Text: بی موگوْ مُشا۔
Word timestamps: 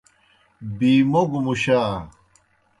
بی 0.77 0.91
موگوْ 1.11 1.39
مُشا۔ 1.45 1.81